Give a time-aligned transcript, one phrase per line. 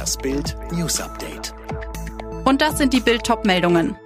[0.00, 1.52] Das Bild News Update.
[2.46, 3.98] Und das sind die Bild-Top-Meldungen.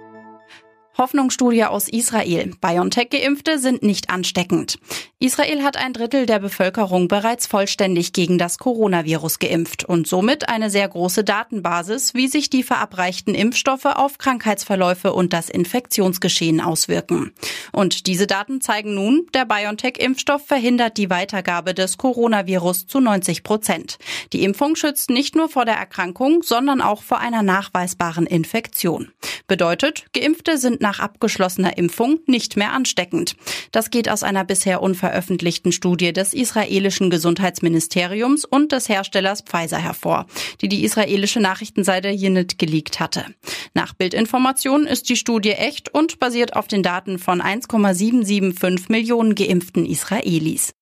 [0.97, 2.51] Hoffnungsstudie aus Israel.
[2.61, 4.79] BioNTech-Geimpfte sind nicht ansteckend.
[5.19, 10.69] Israel hat ein Drittel der Bevölkerung bereits vollständig gegen das Coronavirus geimpft und somit eine
[10.69, 17.33] sehr große Datenbasis, wie sich die verabreichten Impfstoffe auf Krankheitsverläufe und das Infektionsgeschehen auswirken.
[17.71, 23.97] Und diese Daten zeigen nun, der BioNTech-Impfstoff verhindert die Weitergabe des Coronavirus zu 90 Prozent.
[24.31, 29.11] Die Impfung schützt nicht nur vor der Erkrankung, sondern auch vor einer nachweisbaren Infektion.
[29.47, 33.35] Bedeutet, Geimpfte sind nach abgeschlossener Impfung nicht mehr ansteckend.
[33.71, 40.27] Das geht aus einer bisher unveröffentlichten Studie des israelischen Gesundheitsministeriums und des Herstellers Pfizer hervor,
[40.61, 43.25] die die israelische Nachrichtenseite Yinit geleakt hatte.
[43.73, 49.87] Nach Bildinformationen ist die Studie echt und basiert auf den Daten von 1,775 Millionen geimpften
[49.87, 50.75] Israelis.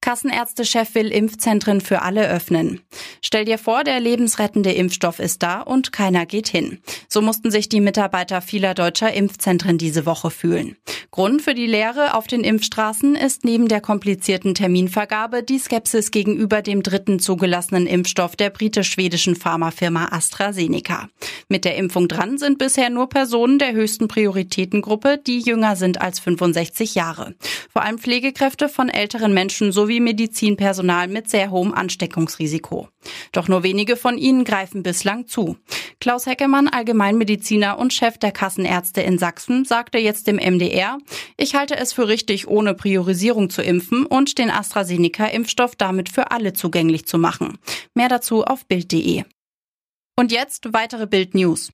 [0.00, 2.80] Kassenärztechef will Impfzentren für alle öffnen.
[3.20, 6.78] Stell dir vor, der lebensrettende Impfstoff ist da und keiner geht hin.
[7.10, 10.76] So mussten sich die Mitarbeiter vieler deutscher Impfzentren diese Woche fühlen.
[11.10, 16.60] Grund für die Lehre auf den Impfstraßen ist neben der komplizierten Terminvergabe die Skepsis gegenüber
[16.60, 21.08] dem dritten zugelassenen Impfstoff der britisch-schwedischen Pharmafirma AstraZeneca.
[21.48, 26.20] Mit der Impfung dran sind bisher nur Personen der höchsten Prioritätengruppe, die jünger sind als
[26.20, 27.34] 65 Jahre.
[27.72, 32.88] Vor allem Pflegekräfte von älteren Menschen sowie Medizinpersonal mit sehr hohem Ansteckungsrisiko.
[33.32, 35.56] Doch nur wenige von ihnen greifen bislang zu.
[36.00, 40.98] Klaus Heckemann, Allgemeinmediziner und Chef der Kassenärzte in Sachsen, sagte jetzt dem MDR,
[41.36, 46.52] ich halte es für richtig, ohne Priorisierung zu impfen und den AstraZeneca-Impfstoff damit für alle
[46.52, 47.58] zugänglich zu machen.
[47.94, 49.24] Mehr dazu auf Bild.de.
[50.16, 51.70] Und jetzt weitere Bild News.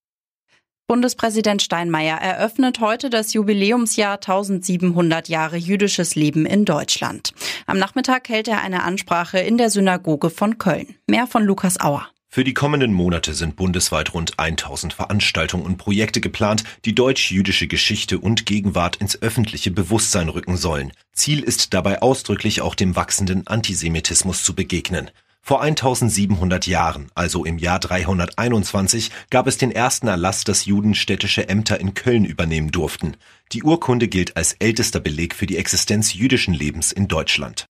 [0.86, 7.32] Bundespräsident Steinmeier eröffnet heute das Jubiläumsjahr 1700 Jahre jüdisches Leben in Deutschland.
[7.66, 10.94] Am Nachmittag hält er eine Ansprache in der Synagoge von Köln.
[11.06, 12.06] Mehr von Lukas Auer.
[12.34, 18.18] Für die kommenden Monate sind bundesweit rund 1000 Veranstaltungen und Projekte geplant, die deutsch-jüdische Geschichte
[18.18, 20.90] und Gegenwart ins öffentliche Bewusstsein rücken sollen.
[21.12, 25.12] Ziel ist dabei ausdrücklich auch dem wachsenden Antisemitismus zu begegnen.
[25.42, 31.48] Vor 1700 Jahren, also im Jahr 321, gab es den ersten Erlass, dass Juden städtische
[31.48, 33.16] Ämter in Köln übernehmen durften.
[33.52, 37.66] Die Urkunde gilt als ältester Beleg für die Existenz jüdischen Lebens in Deutschland.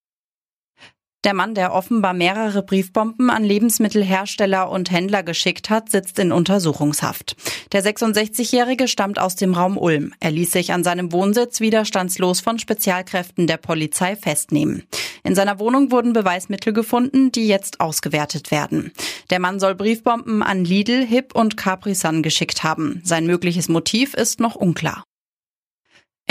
[1.24, 7.34] Der Mann, der offenbar mehrere Briefbomben an Lebensmittelhersteller und Händler geschickt hat, sitzt in Untersuchungshaft.
[7.72, 10.12] Der 66-Jährige stammt aus dem Raum Ulm.
[10.20, 14.82] Er ließ sich an seinem Wohnsitz widerstandslos von Spezialkräften der Polizei festnehmen.
[15.22, 18.92] In seiner Wohnung wurden Beweismittel gefunden, die jetzt ausgewertet werden.
[19.30, 23.00] Der Mann soll Briefbomben an Lidl, Hip und Capri Sun geschickt haben.
[23.02, 25.04] Sein mögliches Motiv ist noch unklar.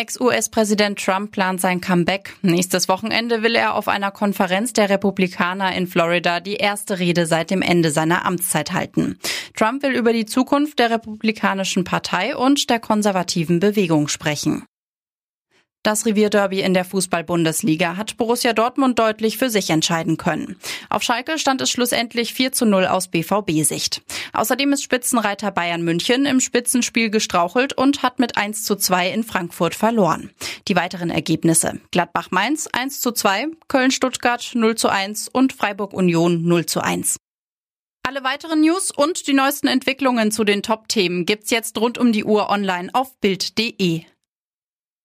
[0.03, 2.36] Ex-US-Präsident Trump plant sein Comeback.
[2.41, 7.52] Nächstes Wochenende will er auf einer Konferenz der Republikaner in Florida die erste Rede seit
[7.52, 9.18] dem Ende seiner Amtszeit halten.
[9.56, 14.66] Trump will über die Zukunft der Republikanischen Partei und der konservativen Bewegung sprechen.
[15.84, 20.56] Das Revierderby in der Fußball-Bundesliga hat Borussia Dortmund deutlich für sich entscheiden können.
[20.90, 24.02] Auf Schalke stand es schlussendlich 4 zu 0 aus BVB-Sicht.
[24.32, 29.24] Außerdem ist Spitzenreiter Bayern München im Spitzenspiel gestrauchelt und hat mit 1 zu 2 in
[29.26, 30.32] Frankfurt verloren.
[30.70, 31.82] Die weiteren Ergebnisse.
[31.92, 37.18] Gladbach-Mainz 1 zu 2, Köln-Stuttgart 0 zu 1 und Freiburg-Union 0 zu 1.
[38.08, 42.24] Alle weiteren News und die neuesten Entwicklungen zu den Top-Themen gibt's jetzt rund um die
[42.24, 44.06] Uhr online auf Bild.de.